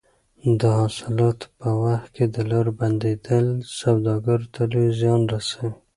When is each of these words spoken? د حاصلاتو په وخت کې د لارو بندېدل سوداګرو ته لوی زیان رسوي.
د 0.59 0.61
حاصلاتو 0.79 1.47
په 1.59 1.69
وخت 1.83 2.07
کې 2.15 2.25
د 2.35 2.37
لارو 2.51 2.71
بندېدل 2.79 3.45
سوداګرو 3.79 4.51
ته 4.53 4.61
لوی 4.71 4.89
زیان 4.99 5.21
رسوي. 5.33 5.71